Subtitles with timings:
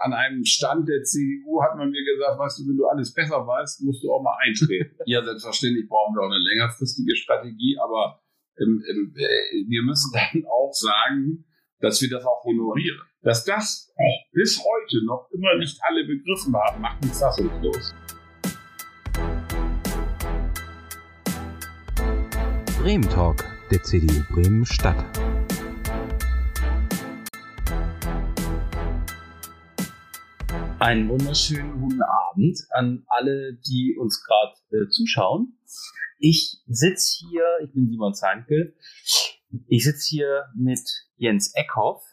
[0.00, 3.46] an einem Stand der CDU hat man mir gesagt, weißt du, wenn du alles besser
[3.46, 4.96] weißt, musst du auch mal eintreten.
[5.06, 8.20] ja, selbstverständlich brauchen wir auch eine längerfristige Strategie, aber
[8.58, 11.44] ähm, ähm, äh, wir müssen dann auch sagen,
[11.80, 13.00] dass wir das auch honorieren.
[13.22, 13.92] Dass das
[14.32, 17.94] bis heute noch immer nicht alle begriffen haben, macht uns fassungslos.
[22.80, 25.04] Bremen Talk der CDU Bremen Stadt.
[30.86, 35.58] Einen wunderschönen guten Abend an alle, die uns gerade äh, zuschauen.
[36.20, 38.76] Ich sitze hier, ich bin Simon Zeinkel,
[39.66, 40.78] ich sitze hier mit
[41.16, 42.04] Jens Eckhoff.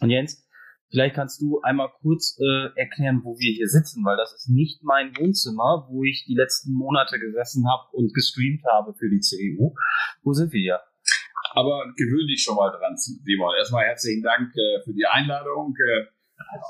[0.00, 0.44] Und Jens,
[0.90, 4.82] vielleicht kannst du einmal kurz äh, erklären, wo wir hier sitzen, weil das ist nicht
[4.82, 9.76] mein Wohnzimmer, wo ich die letzten Monate gesessen habe und gestreamt habe für die CDU.
[10.24, 10.80] Wo sind wir hier?
[11.52, 13.54] Aber gewöhn dich schon mal dran, Simon.
[13.56, 15.76] Erstmal herzlichen Dank äh, für die Einladung.
[15.76, 16.17] Äh,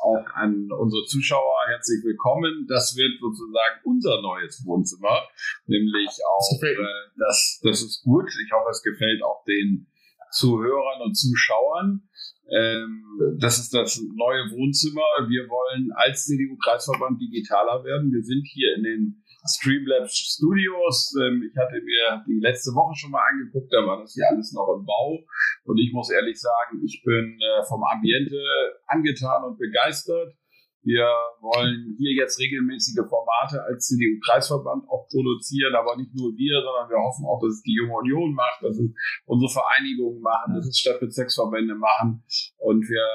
[0.02, 2.66] auch an unsere Zuschauer herzlich willkommen.
[2.68, 5.28] Das wird sozusagen unser neues Wohnzimmer,
[5.66, 6.76] nämlich auch das, äh,
[7.16, 8.28] das, das ist gut.
[8.44, 9.86] Ich hoffe, es gefällt auch den
[10.30, 12.02] Zuhörern und Zuschauern.
[12.50, 13.04] Ähm,
[13.38, 15.04] das ist das neue Wohnzimmer.
[15.28, 18.12] Wir wollen als CDU-Kreisverband digitaler werden.
[18.12, 21.14] Wir sind hier in den Streamlabs Studios.
[21.20, 24.52] Ähm, ich hatte mir die letzte Woche schon mal angeguckt, da war das hier alles
[24.52, 25.18] noch im Bau.
[25.64, 28.38] Und ich muss ehrlich sagen, ich bin äh, vom Ambiente
[28.86, 30.34] angetan und begeistert.
[30.82, 36.88] Wir wollen hier jetzt regelmäßige Formate als CDU-Kreisverband auch produzieren, aber nicht nur wir, sondern
[36.88, 38.90] wir hoffen auch, dass es die Junge Union macht, dass es
[39.26, 42.22] unsere Vereinigungen machen, dass es Stadtbezirksverbände machen
[42.58, 43.06] und wir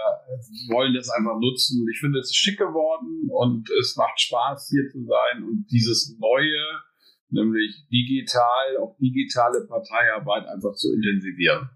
[0.75, 1.87] wollen das einfach nutzen.
[1.91, 6.17] Ich finde, es ist schick geworden und es macht Spaß, hier zu sein und dieses
[6.19, 6.83] Neue,
[7.29, 11.69] nämlich digital, auch digitale Parteiarbeit einfach zu intensivieren.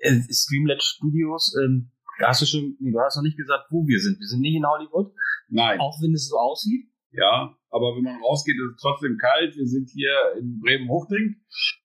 [0.00, 1.90] Äh, Streamlet Studios, ähm
[2.22, 4.18] Hast du schon, du hast noch nicht gesagt, wo wir sind.
[4.18, 5.12] Wir sind nicht in Hollywood.
[5.48, 5.80] Nein.
[5.80, 6.88] Auch wenn es so aussieht.
[7.10, 9.56] Ja, aber wenn man rausgeht, ist es trotzdem kalt.
[9.56, 11.36] Wir sind hier in Bremen-Hochding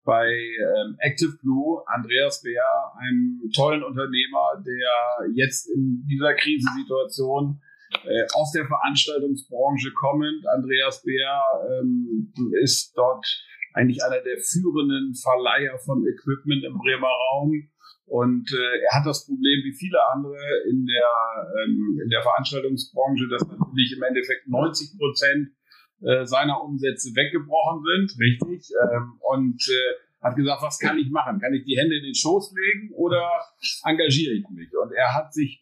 [0.04, 2.66] bei ähm, Active Blue, Andreas Bär,
[3.00, 7.62] einem tollen Unternehmer, der jetzt in dieser Krisensituation
[8.04, 13.26] äh, aus der Veranstaltungsbranche kommend, Andreas Bär ähm, ist dort
[13.74, 17.52] eigentlich einer der führenden Verleiher von Equipment im Bremer Raum
[18.06, 20.38] und äh, er hat das Problem wie viele andere
[20.70, 21.10] in der,
[21.64, 25.50] ähm, in der Veranstaltungsbranche, dass natürlich im Endeffekt 90 Prozent
[26.02, 28.70] äh, seiner Umsätze weggebrochen sind, richtig.
[28.84, 31.40] Ähm, und äh, hat gesagt, was kann ich machen?
[31.40, 33.30] Kann ich die Hände in den Schoß legen oder
[33.84, 34.70] engagiere ich mich?
[34.76, 35.62] Und er hat sich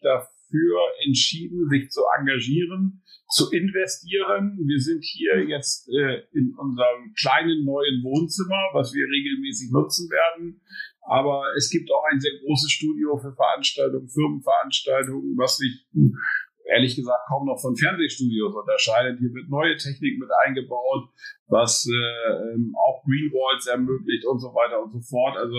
[0.52, 4.58] dafür entschieden, sich zu engagieren, zu investieren.
[4.64, 10.60] Wir sind hier jetzt äh, in unserem kleinen neuen Wohnzimmer, was wir regelmäßig nutzen werden.
[11.02, 15.86] Aber es gibt auch ein sehr großes Studio für Veranstaltungen, Firmenveranstaltungen, was sich
[16.72, 19.18] ehrlich gesagt kaum noch von Fernsehstudios unterscheidet.
[19.20, 21.08] Hier wird neue Technik mit eingebaut,
[21.46, 25.36] was äh, ähm, auch Greenwalls ermöglicht und so weiter und so fort.
[25.36, 25.56] Also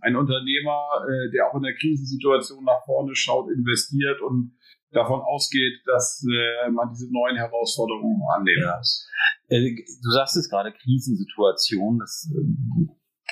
[0.00, 4.56] ein Unternehmer, äh, der auch in der Krisensituation nach vorne schaut, investiert und
[4.90, 9.08] davon ausgeht, dass äh, man diese neuen Herausforderungen annehmen muss.
[9.48, 12.86] Äh, du sagst es gerade, Krisensituation, das äh,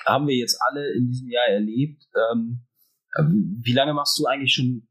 [0.06, 2.04] haben wir jetzt alle in diesem Jahr erlebt.
[2.14, 2.60] Ähm,
[3.18, 4.88] ähm, wie lange machst du eigentlich schon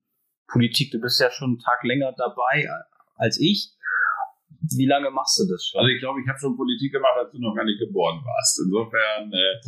[0.53, 0.91] Politik?
[0.91, 2.69] Du bist ja schon einen Tag länger dabei
[3.15, 3.73] als ich.
[4.77, 5.81] Wie lange machst du das schon?
[5.81, 8.61] Also ich glaube, ich habe schon Politik gemacht, als du noch gar nicht geboren warst.
[8.63, 9.59] Insofern, äh,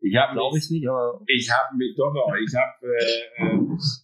[0.00, 3.50] ich habe glaube ich nicht, aber ich habe mich doch noch, ich habe äh,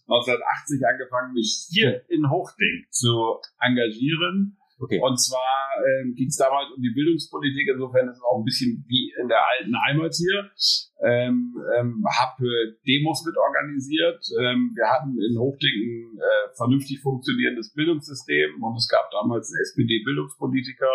[0.05, 4.99] 1980 angefangen, mich hier in Hochding zu engagieren Okay.
[4.99, 8.83] Und zwar ähm, ging es damals um die Bildungspolitik, insofern ist es auch ein bisschen
[8.87, 10.51] wie in der alten Heimat hier.
[10.99, 14.19] Ähm, ähm, habe Demos mit organisiert.
[14.35, 19.61] Ähm, wir hatten in Hochding ein äh, vernünftig funktionierendes Bildungssystem und es gab damals einen
[19.63, 20.91] SPD-Bildungspolitiker,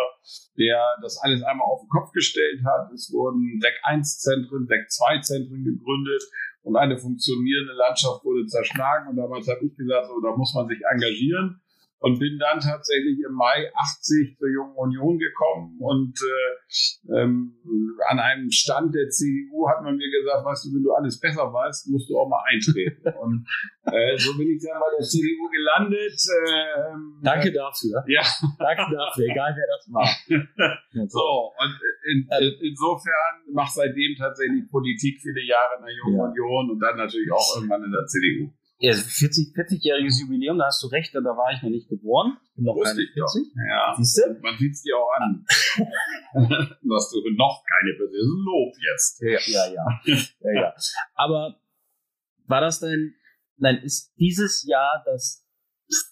[0.57, 2.91] der das alles einmal auf den Kopf gestellt hat.
[2.93, 6.21] Es wurden DEC 1-Zentren, DEC 2-Zentren gegründet
[6.61, 9.09] und eine funktionierende Landschaft wurde zerschlagen.
[9.09, 11.60] Und damals habe ich gesagt, so, da muss man sich engagieren
[12.01, 17.53] und bin dann tatsächlich im Mai 80 zur Jungen Union gekommen und äh, ähm,
[18.09, 21.53] an einem Stand der CDU hat man mir gesagt, weißt du, wenn du alles besser
[21.53, 23.05] weißt, musst du auch mal eintreten.
[23.21, 23.45] und
[23.85, 26.17] äh, so bin ich dann bei der CDU gelandet.
[26.17, 28.01] Äh, Danke dafür.
[28.07, 28.25] Ja.
[28.57, 30.09] Danke dafür, egal wer das war.
[31.07, 31.73] so, und
[32.09, 36.25] in, in, insofern mache seitdem tatsächlich Politik viele Jahre in der Jungen ja.
[36.25, 38.49] Union und dann natürlich auch irgendwann in der CDU.
[38.81, 42.37] Ja, 40, 40-jähriges Jubiläum, da hast du recht, da war ich noch nicht geboren.
[42.43, 43.53] Ich bin noch Wusste keine 40.
[43.69, 43.93] Ja.
[43.95, 44.39] Siehst du?
[44.41, 45.45] Man sieht es dir auch an.
[46.81, 48.09] dass du noch keine 40.
[48.09, 49.21] Das ist ein Lob jetzt.
[49.21, 50.01] Ja, ja, ja.
[50.41, 50.73] ja, ja.
[51.13, 51.61] Aber
[52.47, 53.13] war das denn,
[53.57, 55.45] nein, ist dieses Jahr das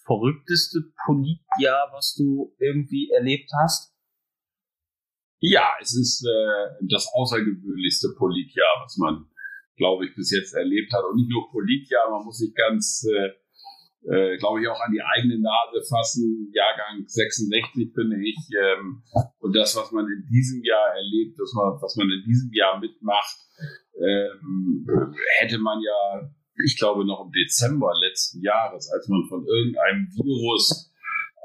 [0.04, 3.92] verrückteste Politjahr, was du irgendwie erlebt hast?
[5.40, 9.29] Ja, es ist äh, das außergewöhnlichste Politjahr, was man,
[9.80, 11.02] glaube ich, bis jetzt erlebt hat.
[11.08, 13.32] Und nicht nur Politjahr, man muss sich ganz, äh,
[14.12, 16.52] äh, glaube ich, auch an die eigene Nase fassen.
[16.52, 18.36] Jahrgang 66 bin ich.
[18.60, 19.02] Ähm,
[19.40, 23.40] und das, was man in diesem Jahr erlebt, das was man in diesem Jahr mitmacht,
[23.96, 24.86] ähm,
[25.40, 26.30] hätte man ja,
[26.62, 30.92] ich glaube, noch im Dezember letzten Jahres, als man von irgendeinem Virus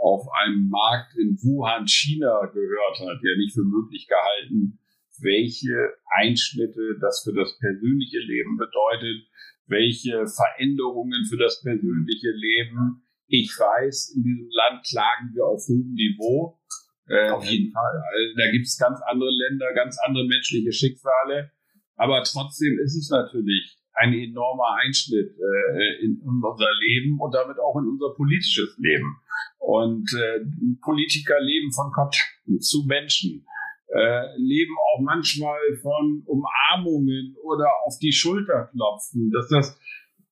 [0.02, 4.78] auf einem Markt in Wuhan, China gehört hat, ja nicht für möglich gehalten,
[5.22, 9.28] welche Einschnitte das für das persönliche Leben bedeutet,
[9.68, 13.04] welche Veränderungen für das persönliche Leben.
[13.28, 16.60] Ich weiß, in diesem Land klagen wir auf hohem Niveau.
[17.08, 18.02] Äh, auf jeden Fall.
[18.38, 21.52] Da gibt es ganz andere Länder, ganz andere menschliche Schicksale.
[21.96, 27.78] Aber trotzdem ist es natürlich ein enormer Einschnitt äh, in unser Leben und damit auch
[27.80, 29.18] in unser politisches Leben.
[29.60, 30.46] Und äh,
[30.82, 33.46] Politiker leben von Kontakten zu Menschen,
[33.88, 39.32] äh, leben auch manchmal von Umarmungen oder auf die Schulter klopfen.
[39.32, 39.80] Dass das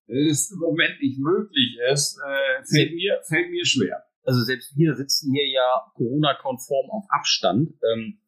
[0.07, 4.03] ist im Moment nicht möglich ist, äh, fällt, mir, fällt mir schwer.
[4.23, 7.73] Also selbst wir sitzen hier ja Corona-konform auf Abstand.
[7.93, 8.19] Ähm,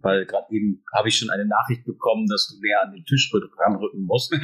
[0.00, 3.30] weil gerade eben habe ich schon eine Nachricht bekommen, dass du näher an den Tisch
[3.58, 4.32] ranrücken musst.
[4.32, 4.40] nein,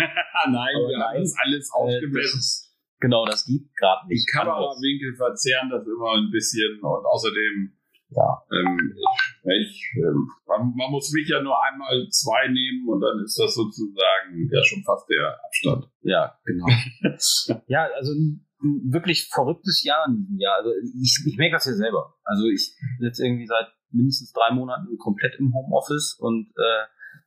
[0.54, 2.40] Aber wir nein, haben das alles aufgemessen.
[2.40, 4.28] Äh, genau, das geht gerade nicht.
[4.28, 7.77] Die Kamerawinkel verzerren das immer ein bisschen und außerdem,
[8.10, 8.96] ja, ähm,
[9.44, 13.55] ich, ähm, man, man, muss mich ja nur einmal zwei nehmen und dann ist das
[13.55, 15.90] sozusagen ja schon fast der Abstand.
[16.02, 16.66] Ja, genau.
[17.66, 20.56] ja, also ein wirklich verrücktes Jahr in diesem Jahr.
[20.56, 20.70] Also
[21.00, 22.14] ich, ich merke das ja selber.
[22.25, 26.87] Also ich sitze irgendwie seit mindestens drei Monaten komplett im Homeoffice und äh,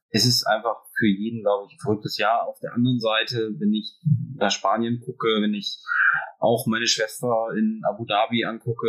[0.09, 2.47] es ist einfach für jeden, glaube ich, ein verrücktes Jahr.
[2.47, 3.99] Auf der anderen Seite, wenn ich
[4.35, 5.79] nach Spanien gucke, wenn ich
[6.37, 8.87] auch meine Schwester in Abu Dhabi angucke,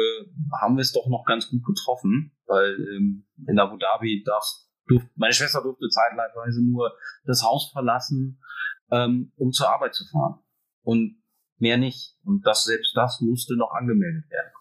[0.60, 4.44] haben wir es doch noch ganz gut getroffen, weil ähm, in Abu Dhabi darf,
[4.86, 6.92] durft, meine Schwester durfte zeitweise nur
[7.24, 8.42] das Haus verlassen,
[8.90, 10.40] ähm, um zur Arbeit zu fahren.
[10.82, 11.22] Und
[11.56, 12.18] mehr nicht.
[12.24, 14.52] Und das, selbst das musste noch angemeldet werden.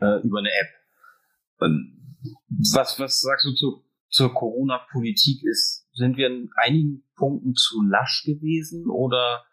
[0.00, 0.68] Äh, über eine App.
[1.58, 2.18] Und
[2.72, 3.84] was, was sagst du zu,
[4.14, 5.42] zur Corona-Politik?
[5.44, 9.44] Ist, sind wir in einigen Punkten zu lasch gewesen oder,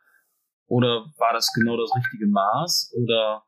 [0.67, 3.43] oder war das genau das richtige Maß oder?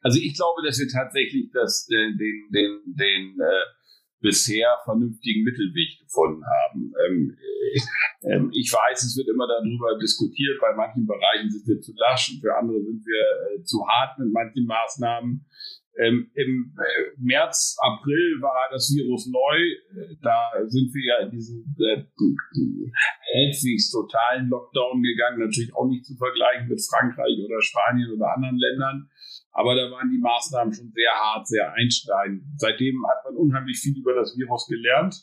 [0.00, 3.78] Also ich glaube, dass wir tatsächlich das, äh, den, den, den, äh,
[4.20, 6.92] bisher vernünftigen Mittelweg gefunden haben.
[7.06, 11.80] Ähm, äh, ähm, ich weiß, es wird immer darüber diskutiert, bei manchen Bereichen sind wir
[11.80, 15.46] zu lasch und für andere sind wir äh, zu hart mit manchen Maßnahmen.
[15.98, 19.58] Ähm, Im äh, März, April war das Virus neu.
[19.98, 22.06] Äh, da sind wir ja in diesen äh,
[23.34, 25.40] halbwegs totalen Lockdown gegangen.
[25.40, 29.10] Natürlich auch nicht zu vergleichen mit Frankreich oder Spanien oder anderen Ländern.
[29.50, 32.44] Aber da waren die Maßnahmen schon sehr hart, sehr einschneidend.
[32.56, 35.16] Seitdem hat man unheimlich viel über das Virus gelernt.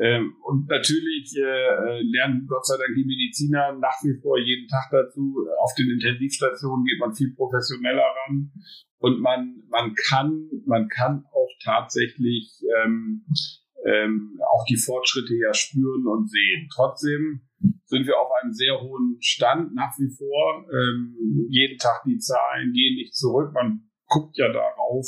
[0.00, 4.88] Ähm, und natürlich äh, lernen Gott sei Dank die Mediziner nach wie vor jeden Tag
[4.90, 5.36] dazu.
[5.60, 8.50] Auf den Intensivstationen geht man viel professioneller ran.
[8.98, 13.26] Und man, man kann, man kann auch tatsächlich ähm,
[13.84, 16.68] ähm, auch die Fortschritte ja spüren und sehen.
[16.74, 17.42] Trotzdem
[17.84, 20.66] sind wir auf einem sehr hohen Stand nach wie vor.
[20.72, 23.52] Ähm, jeden Tag die Zahlen gehen nicht zurück.
[23.52, 25.06] Man guckt ja darauf.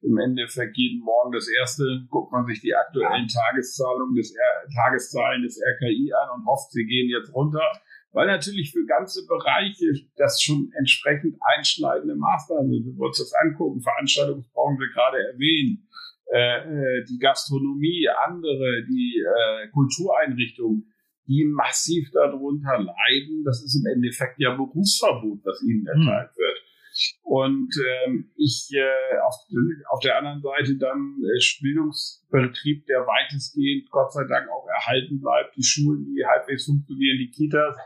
[0.00, 5.42] Im Endeffekt jeden Morgen das erste guckt man sich die aktuellen Tageszahlungen des R Tageszahlen
[5.42, 7.68] des RKI an und hofft, sie gehen jetzt runter
[8.12, 9.86] weil natürlich für ganze Bereiche
[10.16, 12.86] das schon entsprechend einschneidende Maßnahmen sind.
[12.86, 15.80] Wenn wir uns das angucken, Veranstaltungsbranche gerade erwähnt,
[16.32, 20.92] äh, äh, die Gastronomie, andere, die äh, Kultureinrichtungen,
[21.26, 23.44] die massiv darunter leiden.
[23.44, 26.08] Das ist im Endeffekt ja Berufsverbot, was ihnen hm.
[26.08, 26.51] erteilt wird.
[27.22, 27.70] Und
[28.04, 29.34] ähm, ich äh, auf,
[29.90, 35.56] auf der anderen Seite dann äh, Bildungsbetrieb, der weitestgehend Gott sei Dank auch erhalten bleibt,
[35.56, 37.76] die Schulen, die halbwegs funktionieren, die Kitas,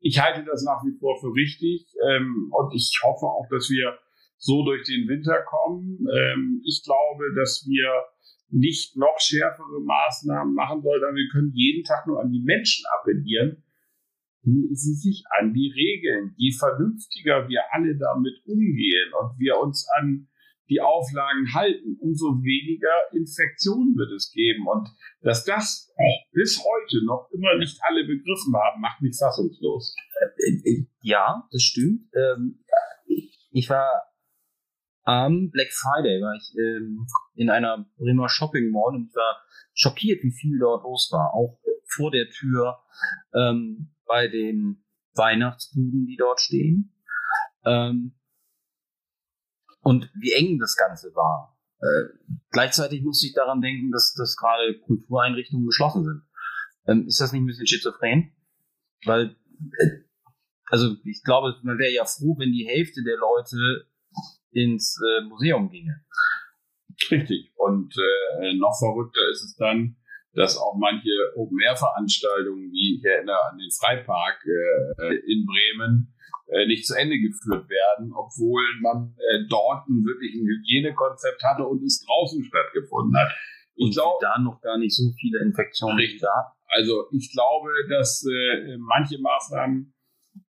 [0.00, 3.98] ich halte das nach wie vor für richtig ähm, und ich hoffe auch, dass wir
[4.38, 6.06] so durch den Winter kommen.
[6.14, 8.04] Ähm, ich glaube, dass wir
[8.50, 11.14] nicht noch schärfere Maßnahmen machen sollten.
[11.14, 13.62] Wir können jeden Tag nur an die Menschen appellieren,
[14.72, 16.34] sie sich an die Regeln.
[16.36, 20.28] Je vernünftiger wir alle damit umgehen und wir uns an
[20.68, 24.66] die Auflagen halten, umso weniger Infektionen wird es geben.
[24.68, 24.88] Und
[25.22, 25.90] dass das
[26.32, 29.94] bis heute noch immer nicht alle begriffen haben, macht mich fassungslos.
[31.00, 32.02] Ja, das stimmt.
[32.14, 32.62] Ähm,
[33.50, 33.88] ich war
[35.04, 40.32] am Black Friday, war ich ähm, in einer Bremer Shopping Mall und war schockiert, wie
[40.32, 41.32] viel dort los war.
[41.32, 42.78] Auch vor der Tür
[43.34, 44.84] ähm, bei den
[45.14, 46.92] Weihnachtsbuden, die dort stehen.
[49.82, 51.56] und wie eng das Ganze war.
[51.80, 56.22] Äh, gleichzeitig muss ich daran denken, dass, dass gerade Kultureinrichtungen geschlossen sind.
[56.86, 58.32] Ähm, ist das nicht ein bisschen schizophren?
[59.04, 59.36] Weil,
[59.78, 59.90] äh,
[60.66, 63.88] also ich glaube, man wäre ja froh, wenn die Hälfte der Leute
[64.50, 66.04] ins äh, Museum ginge.
[67.10, 67.52] Richtig.
[67.56, 67.94] Und
[68.40, 69.96] äh, noch verrückter ist es dann,
[70.38, 76.14] dass auch manche Open-Air-Veranstaltungen, wie ich erinnere an den Freipark äh, in Bremen,
[76.48, 81.66] äh, nicht zu Ende geführt werden, obwohl man äh, dort ein wirklich ein Hygienekonzept hatte
[81.66, 83.28] und es draußen stattgefunden hat.
[83.74, 86.28] Ich glaube, da noch gar nicht so viele Infektionen richtig.
[86.68, 89.92] Also ich glaube, dass äh, manche Maßnahmen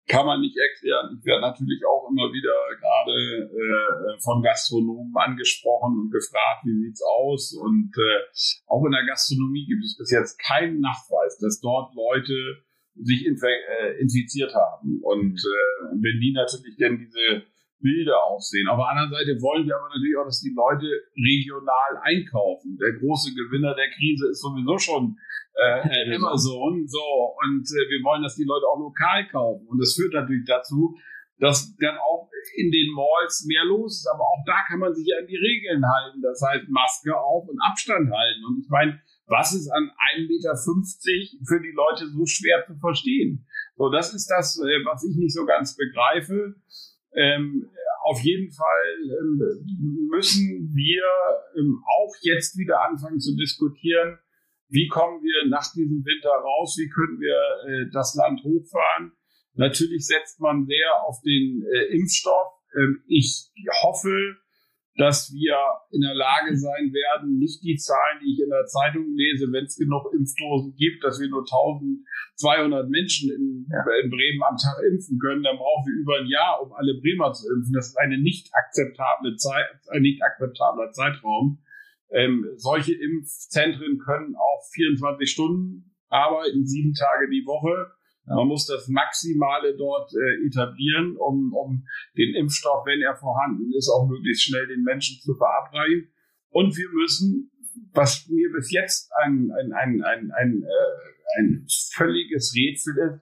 [0.10, 1.16] kann man nicht erklären.
[1.18, 7.02] Ich werde natürlich auch immer wieder gerade äh, von Gastronomen angesprochen und gefragt, wie sieht's
[7.04, 7.54] aus?
[7.54, 8.20] Und äh,
[8.68, 12.64] auch in der Gastronomie gibt es bis jetzt keinen Nachweis, dass dort Leute
[12.96, 15.00] sich äh, infiziert haben.
[15.04, 17.44] Und äh, wenn die natürlich denn diese
[17.80, 18.68] Bilder aussehen.
[18.68, 22.78] Auf der anderen Seite wollen wir aber natürlich auch, dass die Leute regional einkaufen.
[22.78, 25.18] Der große Gewinner der Krise ist sowieso schon
[25.56, 26.88] äh, Amazon.
[26.88, 29.68] So, und äh, wir wollen, dass die Leute auch lokal kaufen.
[29.68, 30.96] Und das führt natürlich dazu,
[31.40, 34.08] dass dann auch in den Malls mehr los ist.
[34.12, 36.22] Aber auch da kann man sich an die Regeln halten.
[36.22, 38.44] Das heißt, Maske auf und Abstand halten.
[38.46, 40.56] Und ich meine, was ist an 1,50 Meter
[41.46, 43.46] für die Leute so schwer zu verstehen?
[43.76, 46.56] So, das ist das, äh, was ich nicht so ganz begreife.
[47.14, 47.70] Ähm,
[48.04, 51.04] auf jeden Fall ähm, müssen wir
[51.58, 54.20] ähm, auch jetzt wieder anfangen zu diskutieren,
[54.70, 57.38] wie kommen wir nach diesem Winter raus, wie können wir
[57.68, 59.14] äh, das Land hochfahren.
[59.56, 62.54] Natürlich setzt man sehr auf den äh, Impfstoff.
[62.76, 63.52] Ähm, ich
[63.82, 64.38] hoffe,
[65.00, 65.56] dass wir
[65.96, 69.64] in der Lage sein werden, nicht die Zahlen, die ich in der Zeitung lese, wenn
[69.64, 75.18] es genug Impfdosen gibt, dass wir nur 1200 Menschen in, in, Bremen am Tag impfen
[75.18, 77.72] können, dann brauchen wir über ein Jahr, um alle Bremer zu impfen.
[77.72, 81.64] Das ist eine nicht akzeptable Zeit, ein nicht akzeptabler Zeitraum.
[82.12, 87.88] Ähm, solche Impfzentren können auch 24 Stunden arbeiten, sieben Tage die Woche.
[88.36, 93.90] Man muss das Maximale dort äh, etablieren, um, um den Impfstoff, wenn er vorhanden ist,
[93.90, 96.10] auch möglichst schnell den Menschen zu verabreichen.
[96.50, 97.52] Und wir müssen,
[97.94, 103.22] was mir bis jetzt ein, ein, ein, ein, ein, äh, ein völliges Rätsel ist,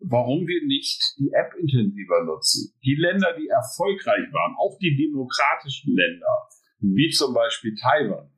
[0.00, 2.74] warum wir nicht die App intensiver nutzen.
[2.84, 6.48] Die Länder, die erfolgreich waren, auch die demokratischen Länder,
[6.80, 6.96] mhm.
[6.96, 8.30] wie zum Beispiel Taiwan,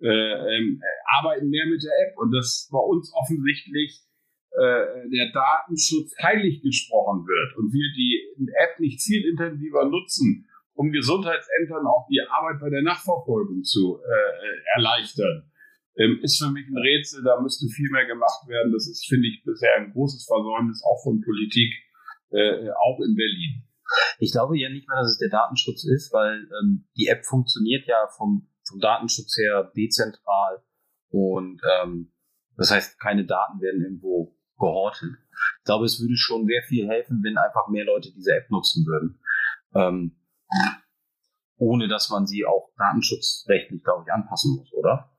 [0.00, 0.80] äh, äh,
[1.18, 2.18] arbeiten mehr mit der App.
[2.18, 4.02] Und das war uns offensichtlich
[4.52, 10.48] der Datenschutz heilig gesprochen wird und wir die App nicht viel intensiver nutzen,
[10.80, 15.50] um Gesundheitsämtern auch die Arbeit bei der Nachverfolgung zu äh, erleichtern,
[15.96, 17.22] ähm, ist für mich ein Rätsel.
[17.22, 18.72] Da müsste viel mehr gemacht werden.
[18.72, 21.74] Das ist, finde ich, bisher ein großes Versäumnis auch von Politik,
[22.30, 23.62] äh, auch in Berlin.
[24.20, 27.86] Ich glaube ja nicht mal, dass es der Datenschutz ist, weil ähm, die App funktioniert
[27.86, 30.62] ja vom, vom Datenschutz her dezentral
[31.10, 32.12] und ähm,
[32.56, 35.10] das heißt, keine Daten werden irgendwo gehortet.
[35.58, 38.86] Ich glaube, es würde schon sehr viel helfen, wenn einfach mehr Leute diese App nutzen
[38.86, 39.18] würden.
[39.74, 40.16] Ähm,
[41.56, 45.10] ohne dass man sie auch datenschutzrechtlich, glaube ich, anpassen muss, oder?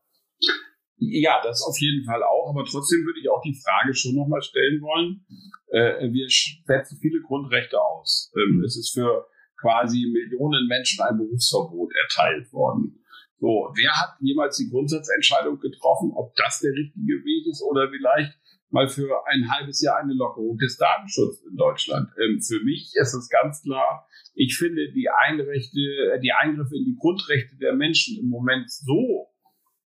[0.97, 4.41] Ja, das auf jeden Fall auch, aber trotzdem würde ich auch die Frage schon nochmal
[4.41, 5.25] stellen wollen.
[5.69, 8.31] Äh, wir setzen viele Grundrechte aus.
[8.35, 9.25] Ähm, es ist für
[9.59, 13.03] quasi Millionen Menschen ein Berufsverbot erteilt worden.
[13.39, 18.37] So, wer hat jemals die Grundsatzentscheidung getroffen, ob das der richtige Weg ist oder vielleicht
[18.71, 22.09] mal für ein halbes Jahr eine Lockerung des Datenschutzes in Deutschland.
[22.17, 25.79] Ähm, für mich ist es ganz klar, ich finde die Einrechte,
[26.13, 29.27] äh, die Eingriffe in die Grundrechte der Menschen im Moment so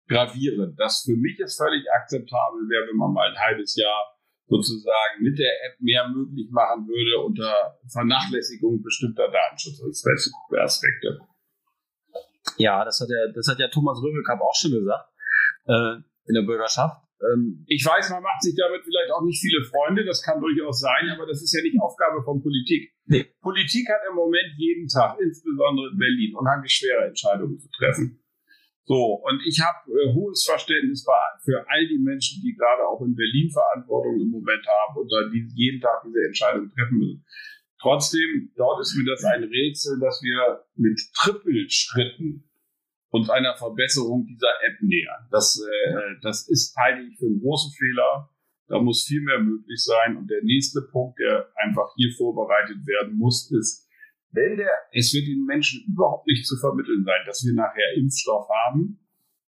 [0.09, 4.13] gravierend, dass für mich es völlig akzeptabel wäre, wenn man mal ein halbes Jahr
[4.47, 11.21] sozusagen mit der App mehr möglich machen würde unter Vernachlässigung bestimmter Datenschutzaspekte.
[12.59, 15.09] Ja, das hat ja, das hat ja Thomas Röbelkamp auch schon gesagt
[15.67, 15.95] äh,
[16.27, 17.03] in der Bürgerschaft.
[17.23, 20.81] Ähm, ich weiß, man macht sich damit vielleicht auch nicht viele Freunde, das kann durchaus
[20.81, 22.93] sein, aber das ist ja nicht Aufgabe von Politik.
[23.07, 23.27] Nee.
[23.41, 28.19] Politik hat im Moment jeden Tag, insbesondere in Berlin, unheimlich schwere Entscheidungen zu treffen.
[28.85, 31.07] So, und ich habe äh, hohes Verständnis
[31.45, 35.31] für all die Menschen, die gerade auch in Berlin Verantwortung im Moment haben und da
[35.31, 37.25] die jeden Tag diese Entscheidung treffen müssen.
[37.81, 42.49] Trotzdem, dort ist mir das ein Rätsel, dass wir mit Trippelschritten
[43.13, 45.29] uns einer Verbesserung dieser App nähern.
[45.31, 48.31] Das, äh, das ist, halte ich für einen großen Fehler.
[48.69, 50.17] Da muss viel mehr möglich sein.
[50.17, 53.87] Und der nächste Punkt, der einfach hier vorbereitet werden muss, ist,
[54.31, 58.49] wenn der, es wird den Menschen überhaupt nicht zu vermitteln sein, dass wir nachher Impfstoff
[58.65, 58.99] haben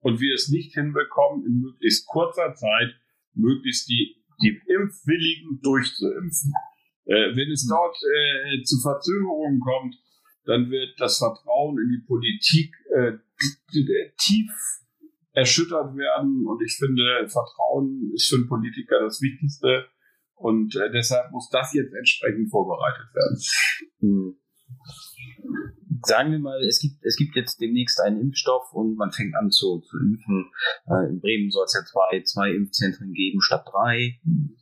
[0.02, 2.94] und wir es nicht hinbekommen, in möglichst kurzer Zeit
[3.34, 6.54] möglichst die, die Impfwilligen durchzuimpfen.
[7.06, 9.96] Äh, wenn es dort äh, zu Verzögerungen kommt,
[10.46, 13.14] dann wird das Vertrauen in die Politik äh,
[14.18, 14.52] tief
[15.38, 16.46] erschüttert werden.
[16.48, 19.86] Und ich finde, Vertrauen ist für einen Politiker das Wichtigste.
[20.34, 23.38] Und äh, deshalb muss das jetzt entsprechend vorbereitet werden.
[24.00, 24.40] Hm.
[26.06, 29.50] Sagen wir mal, es gibt, es gibt jetzt demnächst einen Impfstoff und man fängt an
[29.50, 30.52] zu, zu impfen.
[30.86, 34.20] Äh, in Bremen soll es ja zwei, zwei Impfzentren geben statt drei.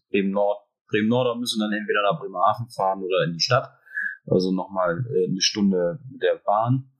[0.10, 3.70] Bremen Nord, Bremen Nord müssen dann entweder nach Bremerhaven fahren oder in die Stadt.
[4.28, 6.92] Also nochmal äh, eine Stunde mit der Bahn.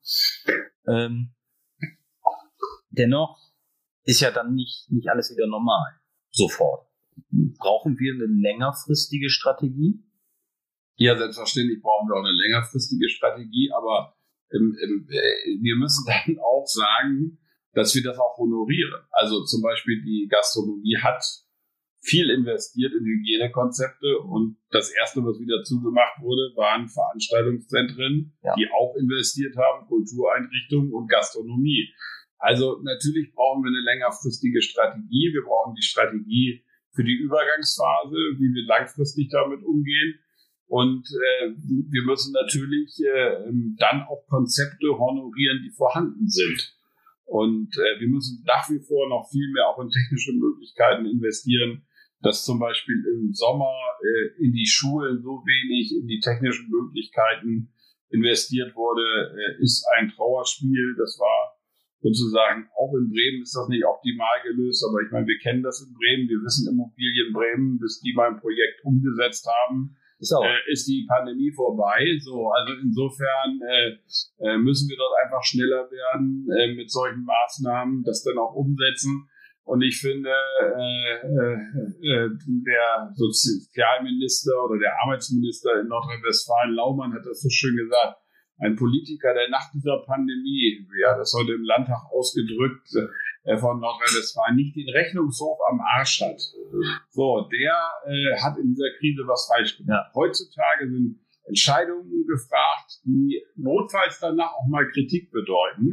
[0.88, 1.35] Ähm,
[2.98, 3.40] dennoch
[4.04, 6.00] ist ja dann nicht, nicht alles wieder normal.
[6.32, 6.88] Sofort.
[7.58, 10.04] Brauchen wir eine längerfristige Strategie?
[10.98, 14.16] Ja, selbstverständlich brauchen wir auch eine längerfristige Strategie, aber
[14.52, 17.40] ähm, äh, wir müssen dann auch sagen,
[17.74, 19.02] dass wir das auch honorieren.
[19.12, 21.24] Also zum Beispiel die Gastronomie hat
[22.02, 28.54] viel investiert in Hygienekonzepte und das erste, was wieder zugemacht wurde, waren Veranstaltungszentren, ja.
[28.56, 31.90] die auch investiert haben, Kultureinrichtungen und Gastronomie.
[32.38, 35.32] Also natürlich brauchen wir eine längerfristige Strategie.
[35.34, 36.64] Wir brauchen die Strategie
[36.94, 40.20] für die Übergangsphase, wie wir langfristig damit umgehen.
[40.68, 46.76] Und äh, wir müssen natürlich äh, dann auch Konzepte honorieren, die vorhanden sind.
[47.26, 51.86] Und äh, wir müssen nach wie vor noch viel mehr auch in technische Möglichkeiten investieren,
[52.22, 57.74] dass zum Beispiel im Sommer äh, in die Schulen so wenig in die technischen Möglichkeiten
[58.10, 60.96] investiert wurde, äh, ist ein Trauerspiel.
[60.98, 61.55] Das war
[62.06, 65.82] sozusagen auch in Bremen ist das nicht optimal gelöst, aber ich meine, wir kennen das
[65.82, 70.38] in Bremen, wir wissen Immobilien Bremen, bis die mal ein Projekt umgesetzt haben, so.
[70.44, 72.18] äh, ist die Pandemie vorbei.
[72.22, 73.98] So, also insofern äh,
[74.46, 79.28] äh, müssen wir dort einfach schneller werden äh, mit solchen Maßnahmen, das dann auch umsetzen.
[79.64, 82.30] Und ich finde, äh, äh,
[82.70, 88.22] der Sozialminister oder der Arbeitsminister in Nordrhein-Westfalen, Laumann, hat das so schön gesagt
[88.58, 92.90] ein Politiker, der nach dieser Pandemie, ja, das heute im Landtag ausgedrückt,
[93.44, 96.40] äh, von Nordrhein-Westfalen nicht den Rechnungshof am Arsch hat.
[97.10, 100.08] So, der äh, hat in dieser Krise was falsch gemacht.
[100.08, 100.12] Ja.
[100.16, 105.92] Heutzutage sind Entscheidungen gefragt, die notfalls danach auch mal Kritik bedeuten.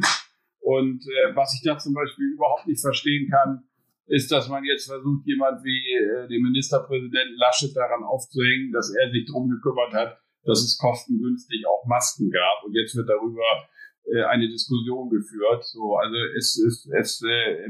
[0.59, 3.63] Und äh, was ich da zum Beispiel überhaupt nicht verstehen kann,
[4.07, 9.11] ist, dass man jetzt versucht, jemand wie äh, den Ministerpräsidenten Laschet daran aufzuhängen, dass er
[9.11, 12.63] sich drum gekümmert hat, dass es kostengünstig auch Masken gab.
[12.65, 13.67] Und jetzt wird darüber
[14.05, 15.63] äh, eine Diskussion geführt.
[15.65, 17.67] So, also es ist, es, äh,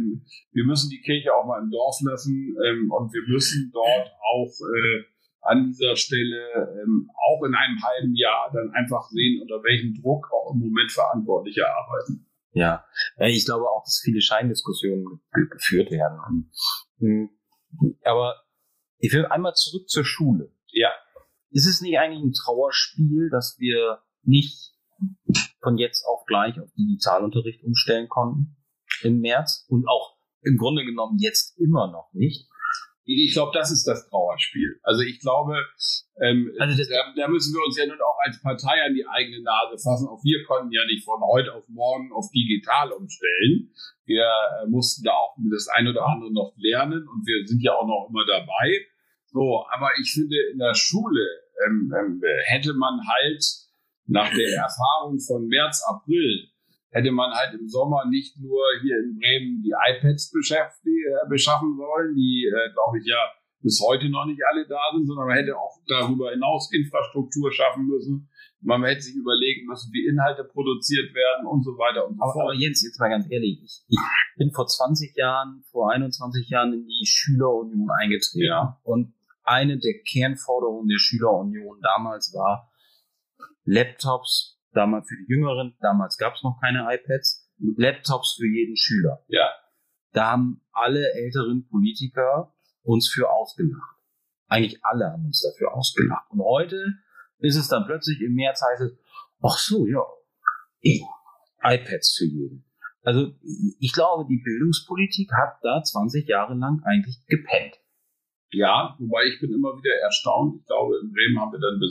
[0.52, 4.50] wir müssen die Kirche auch mal im Dorf lassen ähm, und wir müssen dort auch
[4.50, 5.04] äh,
[5.42, 10.32] an dieser Stelle ähm, auch in einem halben Jahr dann einfach sehen, unter welchem Druck
[10.32, 12.26] auch im Moment Verantwortliche arbeiten.
[12.54, 12.86] Ja,
[13.18, 16.52] ich glaube auch, dass viele Scheindiskussionen geführt werden.
[17.00, 17.30] Hm,
[18.04, 18.36] aber
[19.00, 20.52] ich will einmal zurück zur Schule.
[20.72, 20.90] Ja.
[21.54, 24.74] Ist es nicht eigentlich ein Trauerspiel, dass wir nicht
[25.62, 28.58] von jetzt auf gleich auf Digitalunterricht umstellen konnten
[29.04, 32.50] im März und auch im Grunde genommen jetzt immer noch nicht?
[33.06, 34.80] Ich glaube, das ist das Trauerspiel.
[34.82, 35.58] Also ich glaube,
[36.22, 39.44] ähm, also da, da, müssen wir uns ja nun auch als Partei an die eigene
[39.44, 40.08] Nase fassen.
[40.08, 43.70] Auch wir konnten ja nicht von heute auf morgen auf digital umstellen.
[44.06, 47.74] Wir äh, mussten da auch das ein oder andere noch lernen und wir sind ja
[47.74, 48.88] auch noch immer dabei.
[49.26, 53.44] So, aber ich finde, in der Schule ähm, ähm, hätte man halt
[54.06, 56.50] nach der Erfahrung von März, April,
[56.92, 62.16] hätte man halt im Sommer nicht nur hier in Bremen die iPads äh, beschaffen sollen,
[62.16, 63.18] die, äh, glaube ich, ja
[63.64, 67.88] bis heute noch nicht alle da sind, sondern man hätte auch darüber hinaus Infrastruktur schaffen
[67.88, 68.30] müssen.
[68.60, 72.34] Man hätte sich überlegen müssen, wie Inhalte produziert werden und so weiter und so aber,
[72.34, 72.44] fort.
[72.44, 74.00] Aber Jens, jetzt mal ganz ehrlich, ich, ich
[74.38, 78.46] bin vor 20 Jahren, vor 21 Jahren in die Schülerunion eingetreten.
[78.46, 78.80] Ja.
[78.84, 79.14] Und
[79.44, 82.72] eine der Kernforderungen der Schülerunion damals war,
[83.66, 89.24] Laptops, damals für die Jüngeren, damals gab es noch keine iPads, Laptops für jeden Schüler.
[89.28, 89.50] Ja.
[90.12, 92.54] Da haben alle älteren Politiker
[92.84, 93.98] uns für ausgelacht.
[94.48, 96.30] Eigentlich alle haben uns dafür ausgelacht.
[96.32, 96.94] Und heute
[97.40, 98.98] ist es dann plötzlich im März heißt es,
[99.42, 100.04] ach so, ja,
[101.64, 102.66] iPads für jeden.
[103.04, 103.34] Also
[103.80, 107.80] ich glaube, die Bildungspolitik hat da 20 Jahre lang eigentlich gepennt.
[108.54, 110.62] Ja, wobei ich bin immer wieder erstaunt.
[110.62, 111.82] Ich glaube, in Bremen haben wir dann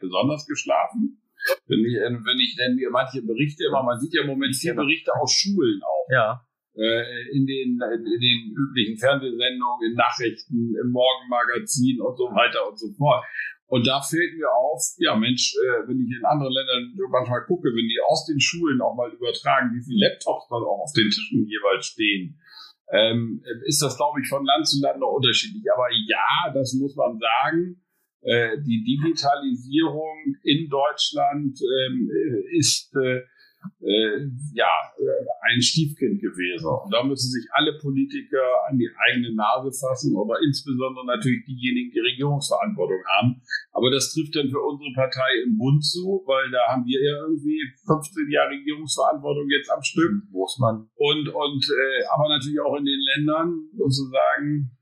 [0.00, 1.22] besonders geschlafen.
[1.66, 4.54] Wenn ich, äh, wenn ich denn mir manche Berichte immer, man sieht ja im Moment
[4.54, 6.06] viele Berichte aus Schulen auch.
[6.10, 6.44] Ja.
[6.74, 12.78] Äh, in den, in den üblichen Fernsehsendungen, in Nachrichten, im Morgenmagazin und so weiter und
[12.78, 13.24] so fort.
[13.66, 17.68] Und da fällt mir auf, ja Mensch, äh, wenn ich in anderen Ländern manchmal gucke,
[17.68, 21.10] wenn die aus den Schulen auch mal übertragen, wie viele Laptops dann auch auf den
[21.10, 22.40] Tischen jeweils stehen
[22.90, 25.64] ähm, ist das, glaube ich, von Land zu Land noch unterschiedlich.
[25.74, 27.82] Aber ja, das muss man sagen.
[28.22, 32.10] äh, die Digitalisierung in Deutschland ähm,
[32.58, 33.22] ist äh,
[33.80, 34.70] äh, ja,
[35.48, 36.66] ein Stiefkind gewesen.
[36.66, 41.90] Und da müssen sich alle Politiker an die eigene Nase fassen, aber insbesondere natürlich diejenigen,
[41.90, 43.40] die Regierungsverantwortung haben.
[43.72, 47.16] Aber das trifft dann für unsere Partei im Bund zu, weil da haben wir ja
[47.22, 50.12] irgendwie 15 Jahre Regierungsverantwortung jetzt am Stück.
[50.30, 50.88] Muss man.
[50.96, 54.77] Und, und äh, aber natürlich auch in den Ländern sozusagen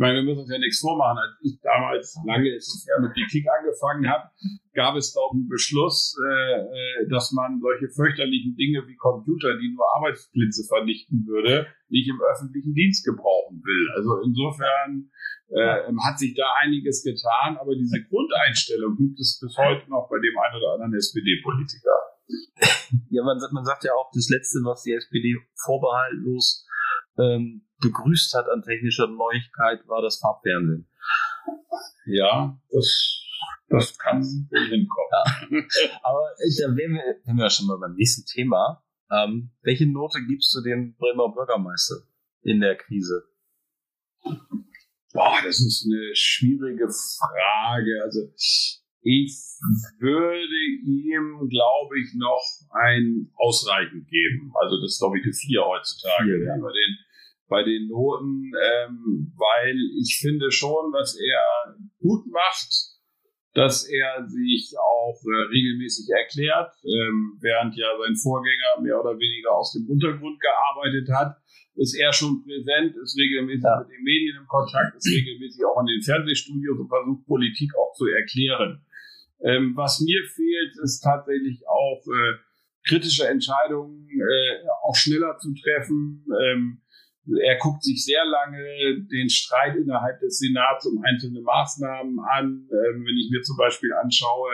[0.00, 1.18] meine, wir müssen uns ja nichts vormachen.
[1.20, 4.32] Als ich damals, lange ist es mit Politik angefangen habe,
[4.72, 9.68] gab es doch einen Beschluss, äh, äh, dass man solche fürchterlichen Dinge wie Computer, die
[9.68, 13.84] nur Arbeitsplätze vernichten würde, nicht im öffentlichen Dienst gebrauchen will.
[13.94, 15.12] Also insofern
[15.52, 20.16] äh, hat sich da einiges getan, aber diese Grundeinstellung gibt es bis heute noch bei
[20.16, 21.98] dem einen oder anderen SPD-Politiker.
[23.10, 26.66] Ja, man, man sagt ja auch, das Letzte, was die SPD vorbehaltlos
[27.18, 30.88] ähm, begrüßt hat an technischer Neuigkeit, war das Farbfernsehen.
[32.06, 33.22] Ja, das,
[33.68, 34.86] das kann hinkommen.
[35.10, 35.62] Ja.
[36.02, 38.82] Aber äh, da wären wir, wären wir schon mal beim nächsten Thema.
[39.10, 41.96] Ähm, welche Note gibst du dem Bremer Bürgermeister
[42.42, 43.24] in der Krise?
[45.12, 48.02] Boah, das ist eine schwierige Frage.
[48.04, 48.20] Also
[49.02, 49.58] ich
[49.98, 54.52] würde ihm, glaube ich, noch ein Ausreichend geben.
[54.60, 56.44] Also das ist, glaube ich, eine vier heutzutage.
[56.44, 56.56] Ja.
[56.56, 56.98] Über den
[57.50, 62.70] bei den Noten, ähm, weil ich finde schon, was er gut macht,
[63.52, 69.50] dass er sich auch äh, regelmäßig erklärt, ähm, während ja sein Vorgänger mehr oder weniger
[69.52, 71.36] aus dem Untergrund gearbeitet hat,
[71.74, 73.80] ist er schon präsent, ist regelmäßig ja.
[73.80, 77.92] mit den Medien im Kontakt, ist regelmäßig auch in den Fernsehstudios und versucht Politik auch
[77.94, 78.86] zu erklären.
[79.42, 82.38] Ähm, was mir fehlt, ist tatsächlich auch äh,
[82.86, 86.24] kritische Entscheidungen äh, auch schneller zu treffen.
[86.30, 86.82] Ähm,
[87.38, 92.68] er guckt sich sehr lange den Streit innerhalb des Senats um einzelne Maßnahmen an.
[92.70, 94.50] Ähm, wenn ich mir zum Beispiel anschaue,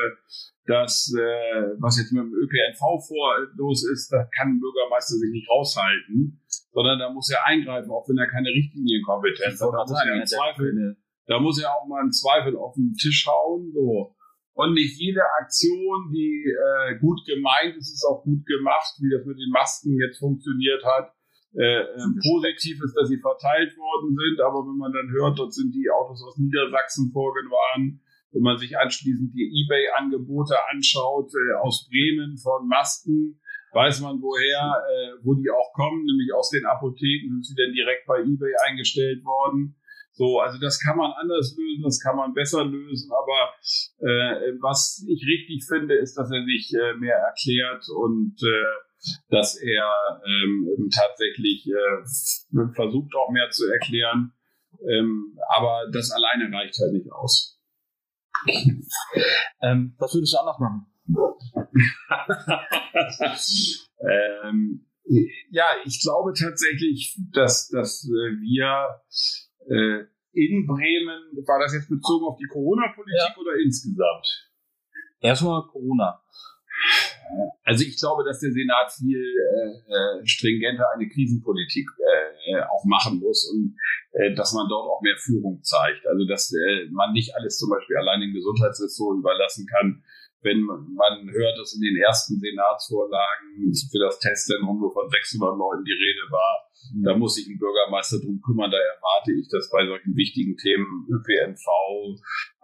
[0.67, 5.31] dass äh, was jetzt mit dem ÖPNV vor los ist, da kann ein Bürgermeister sich
[5.31, 9.73] nicht raushalten, sondern da muss er eingreifen, auch wenn er keine Richtlinienkompetenz hat.
[9.73, 13.27] Da muss er, im Zweifel, da muss er auch mal im Zweifel auf den Tisch
[13.27, 13.73] hauen.
[13.73, 14.17] So.
[14.55, 19.25] Und nicht jede Aktion, die äh, gut gemeint ist, ist auch gut gemacht, wie das
[19.25, 21.16] mit den Masken jetzt funktioniert hat
[21.57, 25.55] äh, äh, positiv ist, dass sie verteilt worden sind, aber wenn man dann hört, dort
[25.55, 28.01] sind die Autos aus Niedersachsen vorgefahren,
[28.33, 33.41] wenn man sich anschließend die eBay-Angebote anschaut äh, aus Bremen von Masken,
[33.73, 37.73] weiß man woher, äh, wo die auch kommen, nämlich aus den Apotheken sind sie dann
[37.73, 39.77] direkt bei eBay eingestellt worden.
[40.13, 43.53] So, also das kann man anders lösen, das kann man besser lösen, aber
[44.01, 48.86] äh, was ich richtig finde, ist, dass er sich äh, mehr erklärt und äh,
[49.29, 52.05] dass er ähm, tatsächlich äh,
[52.75, 54.33] versucht auch mehr zu erklären.
[54.89, 57.59] Ähm, aber das alleine reicht halt nicht aus.
[59.63, 60.87] ähm, was würdest du anders machen?
[64.01, 64.87] ähm,
[65.51, 69.03] ja, ich glaube tatsächlich, dass, dass äh, wir
[69.69, 73.41] äh, in Bremen, war das jetzt bezogen auf die Corona-Politik ja.
[73.41, 74.51] oder insgesamt?
[75.21, 76.21] Erstmal Corona.
[77.65, 82.85] Also ich glaube, dass der Senat viel äh, äh, stringenter eine Krisenpolitik äh, äh, auch
[82.85, 83.77] machen muss und
[84.13, 86.07] äh, dass man dort auch mehr Führung zeigt.
[86.07, 90.03] Also dass äh, man nicht alles zum Beispiel allein den Gesundheitsressorts überlassen kann.
[90.43, 95.85] Wenn man hört, dass in den ersten Senatsvorlagen für das Testzentrum nur von 600 Leuten
[95.85, 96.67] die Rede war,
[97.03, 98.71] da muss sich ein Bürgermeister drum kümmern.
[98.71, 101.67] Da erwarte ich, dass bei solchen wichtigen Themen ÖPNV,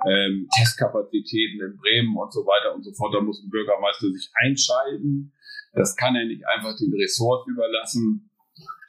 [0.07, 4.31] ähm, Testkapazitäten in Bremen und so weiter und so fort, da muss ein Bürgermeister sich
[4.35, 5.33] einschalten.
[5.73, 8.31] Das kann er nicht einfach den Ressorts überlassen.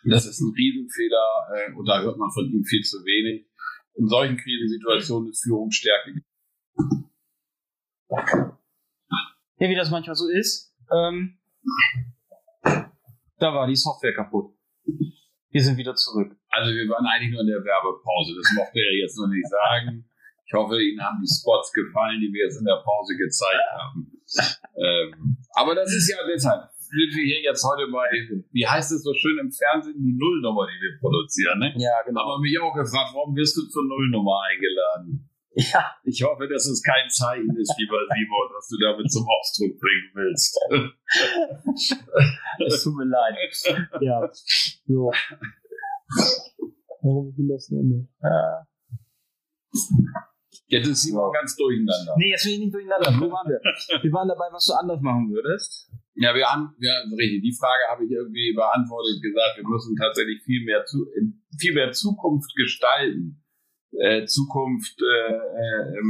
[0.06, 3.48] Das ist ein Riesenfehler äh, und da hört man von ihm viel zu wenig.
[3.96, 6.24] In solchen Krisensituationen ist Führungsstärke.
[9.64, 10.76] Ja, wie das manchmal so ist.
[10.92, 11.40] Ähm,
[13.40, 14.52] da war die Software kaputt.
[15.52, 16.36] Wir sind wieder zurück.
[16.50, 18.36] Also wir waren eigentlich nur in der Werbepause.
[18.36, 20.04] Das mochte er jetzt noch nicht sagen.
[20.44, 24.12] Ich hoffe, Ihnen haben die Spots gefallen, die wir jetzt in der Pause gezeigt haben.
[24.76, 28.04] Ähm, aber das ist ja deshalb sind wir hier jetzt heute bei,
[28.52, 31.60] wie heißt es so schön im Fernsehen, die Nullnummer, die wir produzieren.
[31.60, 31.72] Ne?
[31.78, 32.20] Ja, genau.
[32.20, 35.30] Aber mich auch gefragt, warum wirst du zur Nullnummer eingeladen?
[35.56, 35.96] Ja.
[36.04, 40.12] Ich hoffe, dass es kein Zeichen ist, lieber Simon, was du damit zum Ausdruck bringen
[40.14, 40.58] willst.
[42.66, 43.38] Es tut mir leid.
[44.02, 44.30] Ja.
[44.88, 45.12] So.
[47.02, 48.10] Warum das denn?
[48.22, 48.66] Ja.
[50.68, 52.16] Jetzt ist Simon ganz durcheinander.
[52.18, 53.12] Nee, jetzt bin ich nicht durcheinander.
[53.20, 53.62] Wo waren wir?
[54.02, 55.92] Wir waren dabei, was du anders machen würdest.
[56.16, 57.42] Ja, wir haben, ja, richtig.
[57.42, 61.06] Die Frage habe ich irgendwie beantwortet, gesagt, wir müssen tatsächlich viel mehr zu,
[61.60, 63.43] viel mehr Zukunft gestalten
[64.00, 66.02] äh, Zukunft äh, äh,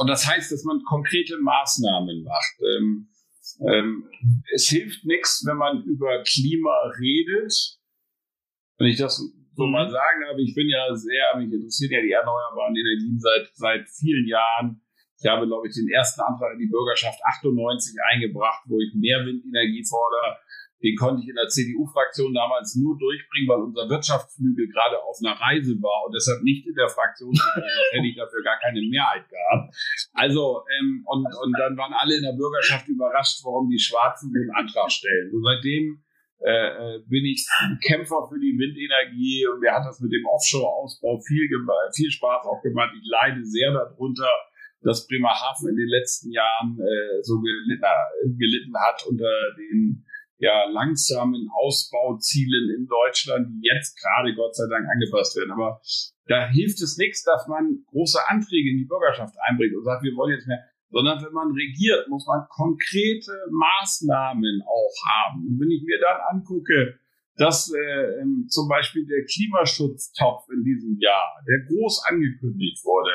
[0.00, 2.56] und das heißt, dass man konkrete Maßnahmen macht.
[2.60, 3.08] Ähm,
[3.66, 4.10] ähm,
[4.54, 7.78] es hilft nichts, wenn man über Klima redet.
[8.78, 9.18] Wenn ich das
[9.54, 9.90] so mal mhm.
[9.90, 14.26] sagen darf, ich bin ja sehr, mich interessieren ja die erneuerbaren Energien seit, seit vielen
[14.26, 14.80] Jahren.
[15.18, 19.20] Ich habe, glaube ich, den ersten Antrag in die Bürgerschaft 98 eingebracht, wo ich mehr
[19.26, 20.38] Windenergie fordere.
[20.82, 25.36] Den konnte ich in der CDU-Fraktion damals nur durchbringen, weil unser Wirtschaftsflügel gerade auf einer
[25.36, 27.36] Reise war und deshalb nicht in der Fraktion.
[27.92, 29.76] hätte ich dafür gar keine Mehrheit gehabt.
[30.14, 34.50] Also, ähm, und, und dann waren alle in der Bürgerschaft überrascht, warum die Schwarzen den
[34.56, 35.32] Antrag stellen.
[35.34, 36.02] Und seitdem
[36.40, 37.44] äh, äh bin ich
[37.84, 41.44] Kämpfer für die Windenergie und mir hat das mit dem Offshore-Ausbau viel,
[41.92, 42.92] viel Spaß auch gemacht.
[42.96, 44.32] Ich leide sehr darunter,
[44.82, 47.84] dass Bremerhaven in den letzten Jahren äh, so gelitten,
[48.38, 50.06] gelitten hat unter den
[50.40, 55.52] ja, langsamen Ausbauzielen in Deutschland, die jetzt gerade Gott sei Dank angepasst werden.
[55.52, 55.80] Aber
[56.26, 60.16] da hilft es nichts, dass man große Anträge in die Bürgerschaft einbringt und sagt, wir
[60.16, 65.46] wollen jetzt mehr, sondern wenn man regiert, muss man konkrete Maßnahmen auch haben.
[65.46, 66.98] Und wenn ich mir dann angucke,
[67.36, 73.12] dass äh, zum Beispiel der Klimaschutztopf in diesem Jahr, der groß angekündigt wurde,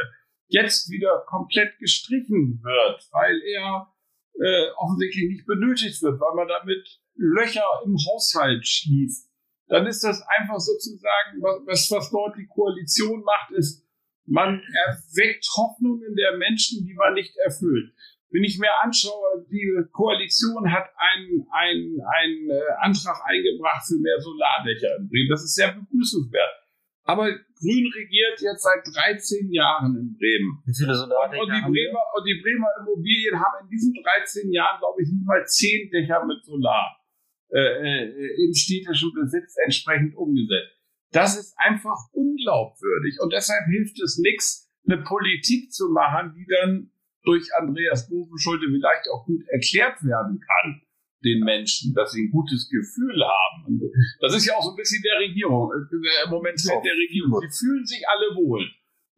[0.47, 3.91] jetzt wieder komplett gestrichen wird, weil er
[4.39, 9.29] äh, offensichtlich nicht benötigt wird, weil man damit Löcher im Haushalt schließt,
[9.67, 13.83] dann ist das einfach sozusagen, was, was dort die Koalition macht, ist,
[14.25, 17.93] man erweckt Hoffnungen der Menschen, die man nicht erfüllt.
[18.29, 24.19] Wenn ich mir anschaue, die Koalition hat einen, einen, einen äh, Antrag eingebracht für mehr
[24.19, 25.29] Solardächer in Bremen.
[25.29, 26.65] Das ist sehr begrüßenswert.
[27.05, 30.57] Aber Grün regiert jetzt seit 13 Jahren in Bremen.
[30.65, 34.51] Wie viele Solardächer und, und, die Bremer, und die Bremer Immobilien haben in diesen 13
[34.51, 37.04] Jahren, glaube ich, nicht mal 10 Dächer mit Solar
[37.49, 40.75] äh, äh, im städtischen Besitz entsprechend umgesetzt.
[41.11, 43.17] Das ist einfach unglaubwürdig.
[43.21, 46.91] Und deshalb hilft es nichts, eine Politik zu machen, die dann
[47.23, 50.81] durch Andreas Bovenschulte vielleicht auch gut erklärt werden kann
[51.23, 53.81] den Menschen, dass sie ein gutes Gefühl haben.
[54.21, 57.41] Das ist ja auch so ein bisschen der Regierung, äh, im Moment der Regierung.
[57.41, 58.63] Sie fühlen sich alle wohl.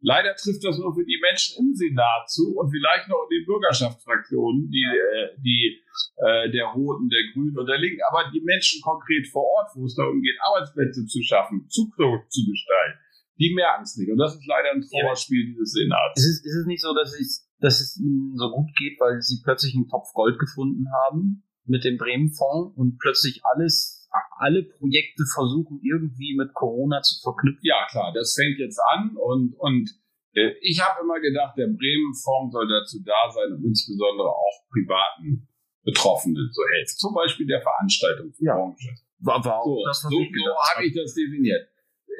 [0.00, 3.46] Leider trifft das nur für die Menschen im Senat zu und vielleicht noch in den
[3.46, 5.82] Bürgerschaftsfraktionen, die, äh, die
[6.22, 9.86] äh, der Roten, der Grünen und der Linken, aber die Menschen konkret vor Ort, wo
[9.86, 12.98] es darum geht, Arbeitsplätze zu schaffen, Zukunft zu gestalten,
[13.38, 14.10] die merken es nicht.
[14.10, 15.50] Und das ist leider ein Trauerspiel ja.
[15.50, 16.20] dieses Senats.
[16.20, 19.20] Ist es, ist es nicht so, dass es, dass es ihnen so gut geht, weil
[19.20, 23.97] sie plötzlich einen Topf Gold gefunden haben mit dem Bremen-Fonds und plötzlich alles
[24.38, 27.60] alle Projekte versuchen irgendwie mit Corona zu verknüpfen.
[27.62, 29.90] Ja, klar, das fängt jetzt an und, und
[30.34, 35.48] äh, ich habe immer gedacht, der Bremen-Fonds soll dazu da sein, um insbesondere auch privaten
[35.84, 36.96] Betroffenen zu helfen.
[36.96, 38.88] Zum Beispiel der Veranstaltungsbranche.
[38.88, 38.94] Ja.
[39.20, 41.68] War, war so, das, so, so habe ich das definiert.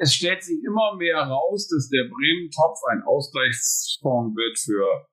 [0.01, 5.05] Es stellt sich immer mehr heraus, dass der Bremen-Topf ein Ausgleichsfonds wird für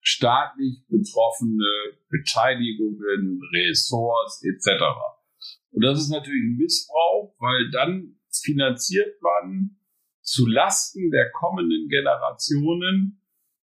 [0.00, 4.82] staatlich betroffene Beteiligungen, Ressorts etc.
[5.72, 9.76] Und das ist natürlich ein Missbrauch, weil dann finanziert man
[10.20, 13.20] zu Lasten der kommenden Generationen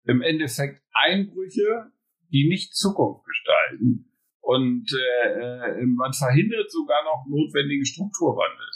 [0.05, 1.91] im Endeffekt Einbrüche,
[2.31, 4.11] die nicht Zukunft gestalten.
[4.41, 8.67] Und äh, äh, man verhindert sogar noch notwendigen Strukturwandel.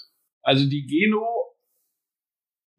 [0.42, 1.56] Also die Geno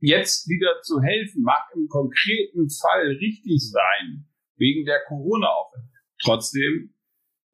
[0.01, 5.89] jetzt wieder zu helfen, mag im konkreten Fall richtig sein, wegen der Corona-Aufwände.
[6.23, 6.95] Trotzdem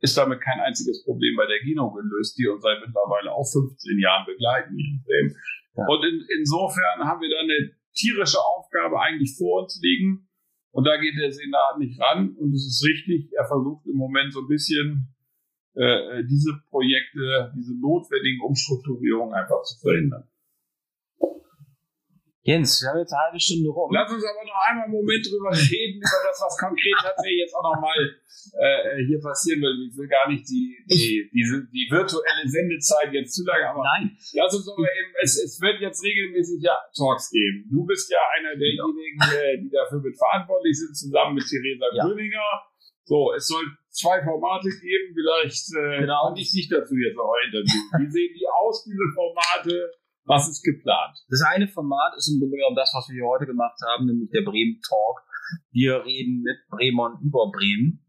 [0.00, 3.98] ist damit kein einziges Problem bei der Gino gelöst, die uns seit mittlerweile auch 15
[3.98, 5.36] Jahren begleiten hier in Bremen.
[5.76, 5.84] Ja.
[5.88, 10.28] Und in, insofern haben wir da eine tierische Aufgabe eigentlich vor uns liegen.
[10.70, 12.36] Und da geht der Senat nicht ran.
[12.36, 15.14] Und es ist richtig, er versucht im Moment so ein bisschen
[15.74, 20.28] äh, diese Projekte, diese notwendigen Umstrukturierungen einfach zu verhindern.
[22.46, 23.90] Jens, wir haben jetzt eine halbe Stunde rum.
[23.90, 27.58] Lass uns aber noch einmal einen Moment drüber reden, über das, was konkret tatsächlich jetzt
[27.58, 29.74] auch nochmal äh, hier passieren will.
[29.90, 34.14] Ich will gar nicht die, die, diese, die virtuelle Sendezeit jetzt zu lange, aber Nein.
[34.38, 37.66] lass uns aber eben, es, es wird jetzt regelmäßig ja Talks geben.
[37.66, 42.06] Du bist ja einer derjenigen, äh, die dafür mit verantwortlich sind, zusammen mit Theresa ja.
[42.06, 42.46] Gröninger.
[43.10, 46.30] So, es soll zwei Formate geben, vielleicht äh, genau.
[46.30, 48.06] fand ich dich dazu jetzt auch interviewen.
[48.06, 49.90] Wie sehen die aus, diese Formate?
[50.26, 51.16] Was ist geplant?
[51.28, 54.30] Das eine Format ist im Grunde genommen das, was wir hier heute gemacht haben, nämlich
[54.30, 55.22] der Bremen Talk.
[55.70, 58.04] Wir reden mit Bremern über Bremen.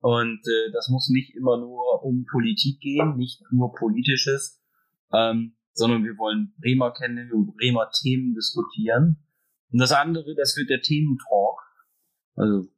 [0.00, 4.60] Und äh, das muss nicht immer nur um Politik gehen, nicht nur politisches,
[5.12, 9.24] ähm, sondern wir wollen Bremer kennen, wir Bremer Themen diskutieren.
[9.70, 11.58] Und das andere, das wird der Thementalk.
[12.34, 12.68] Also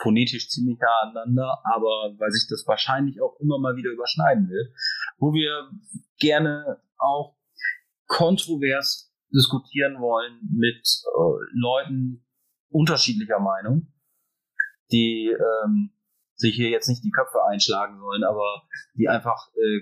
[0.00, 4.72] phonetisch ziemlich nah aneinander, aber weil sich das wahrscheinlich auch immer mal wieder überschneiden wird,
[5.18, 5.70] wo wir
[6.18, 7.36] gerne auch
[8.06, 12.24] kontrovers diskutieren wollen mit äh, Leuten
[12.68, 13.92] unterschiedlicher Meinung.
[14.92, 15.90] die ähm,
[16.36, 18.62] sich hier jetzt nicht die Köpfe einschlagen sollen, aber
[18.94, 19.80] die einfach äh,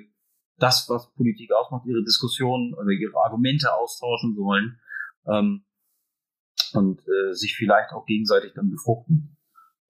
[0.59, 4.79] das, was Politik ausmacht, ihre Diskussionen oder ihre Argumente austauschen sollen
[5.27, 5.65] ähm,
[6.75, 9.37] und äh, sich vielleicht auch gegenseitig dann befruchten,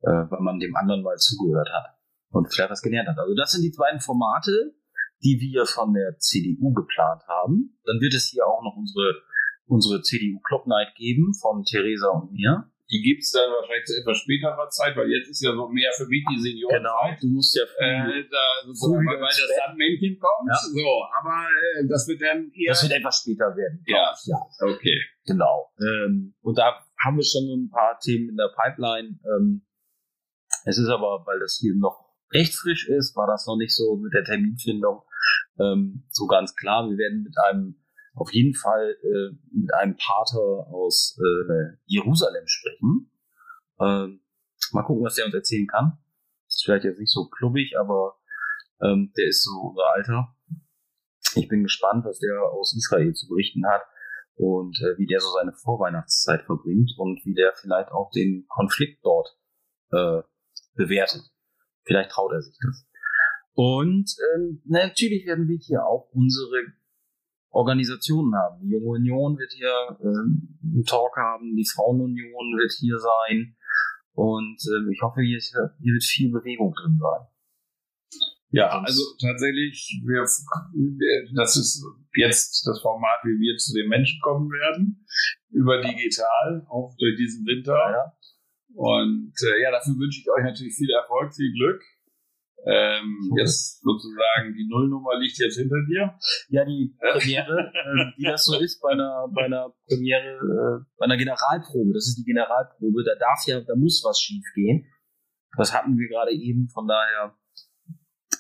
[0.00, 1.98] äh, weil man dem anderen mal zugehört hat
[2.30, 3.18] und vielleicht was gelernt hat.
[3.18, 4.74] Also das sind die beiden Formate,
[5.22, 7.78] die wir von der CDU geplant haben.
[7.84, 9.22] Dann wird es hier auch noch unsere
[9.66, 12.68] unsere CDU Club Night geben von Theresa und mir.
[12.90, 16.04] Die gibt's dann wahrscheinlich zu etwas späterer Zeit, weil jetzt ist ja so mehr für
[16.06, 16.76] mich die Senioren.
[16.76, 19.48] Genau, du musst ja früh, Äh, da sozusagen, weil das.
[19.64, 20.50] Sandmännchen kommt.
[20.52, 20.60] Ja.
[20.60, 22.76] So, aber äh, das wird dann eher.
[22.76, 23.80] das wird etwas später werden.
[23.86, 24.12] Ja.
[24.12, 24.36] ich, ja.
[24.60, 24.98] okay.
[25.24, 25.72] Genau.
[25.80, 29.16] Ähm, und da haben wir schon ein paar Themen in der Pipeline.
[29.24, 29.64] Ähm,
[30.66, 33.96] es ist aber, weil das hier noch recht frisch ist, war das noch nicht so
[33.96, 35.02] mit der Terminfindung
[35.58, 36.88] ähm, so ganz klar.
[36.88, 37.76] Wir werden mit einem,
[38.14, 43.10] auf jeden Fall äh, mit einem Pater aus äh, Jerusalem sprechen.
[43.80, 44.20] Ähm,
[44.72, 45.98] mal gucken, was der uns erzählen kann.
[46.46, 48.18] Ist vielleicht jetzt nicht so klubbig, aber
[48.82, 50.36] ähm, der ist so unser Alter.
[51.34, 53.82] Ich bin gespannt, was der aus Israel zu berichten hat
[54.34, 59.04] und äh, wie der so seine Vorweihnachtszeit verbringt und wie der vielleicht auch den Konflikt
[59.04, 59.28] dort
[59.92, 60.22] äh,
[60.74, 61.31] bewertet.
[61.84, 62.86] Vielleicht traut er sich das.
[63.54, 66.72] Und ähm, natürlich werden wir hier auch unsere
[67.50, 68.60] Organisationen haben.
[68.62, 73.56] Die Junge Union wird hier ähm, einen Talk haben, die Frauenunion wird hier sein
[74.14, 77.26] und ähm, ich hoffe, hier, ist, hier wird viel Bewegung drin sein.
[78.54, 80.20] Ja, also tatsächlich, wir-
[81.34, 85.06] das ist jetzt das Format, wie wir zu den Menschen kommen werden,
[85.50, 87.72] über digital, auch durch diesen Winter.
[87.72, 88.12] Ja.
[88.74, 91.82] Und äh, ja, dafür wünsche ich euch natürlich viel Erfolg, viel Glück.
[92.64, 96.14] Ähm, jetzt sozusagen die Nullnummer liegt jetzt hinter dir.
[96.48, 101.06] Ja, die Premiere, äh, wie das so ist bei einer, bei einer Premiere, äh, bei
[101.06, 104.86] einer Generalprobe, das ist die Generalprobe, da darf ja, da muss was schief gehen.
[105.56, 107.34] Das hatten wir gerade eben, von daher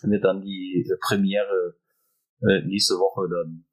[0.02, 1.76] wird dann die Premiere
[2.42, 3.66] äh, nächste Woche dann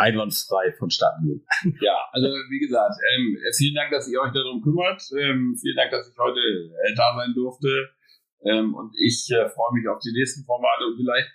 [0.00, 1.46] einwandfrei vonstatten gehen.
[1.80, 5.02] Ja, also wie gesagt, ähm, vielen Dank, dass ihr euch darum kümmert.
[5.18, 7.68] Ähm, vielen Dank, dass ich heute äh, da sein durfte.
[8.42, 11.28] Ähm, und ich äh, freue mich auf die nächsten Formate und vielleicht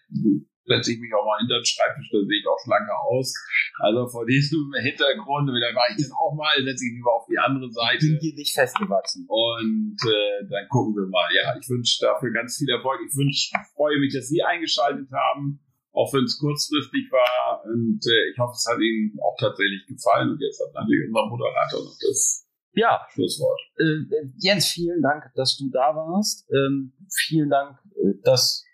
[0.66, 3.34] setze ich mich auch mal hinter den Schreibtisch, da sehe ich auch schlanker aus.
[3.78, 7.28] Also vor diesem Hintergrund, da war ich dann auch mal, setze ich mich mal auf
[7.30, 8.18] die andere Seite.
[8.20, 9.26] hier nicht festgewachsen.
[9.30, 11.30] Und äh, dann gucken wir mal.
[11.38, 13.00] Ja, ich wünsche dafür ganz viel Erfolg.
[13.06, 15.62] Ich wünsche, freue mich, dass Sie eingeschaltet haben,
[15.96, 17.64] auch wenn es kurzfristig war.
[17.66, 20.32] Und äh, ich hoffe, es hat Ihnen auch tatsächlich gefallen.
[20.32, 23.60] Und jetzt hat natürlich unser Moderator noch das Ja, Schlusswort.
[23.80, 26.48] äh, äh, Jens, vielen Dank, dass du da warst.
[26.52, 26.94] Ähm,
[27.28, 28.66] vielen Dank, äh, dass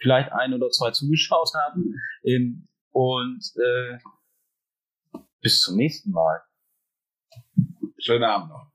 [0.00, 1.94] vielleicht ein oder zwei zugeschaut haben.
[2.24, 3.98] Ähm, und äh,
[5.40, 6.40] bis zum nächsten Mal.
[7.98, 8.72] Schönen Abend noch.